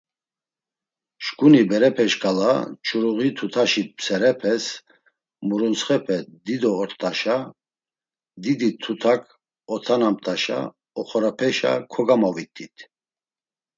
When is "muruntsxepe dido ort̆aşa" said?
5.47-7.37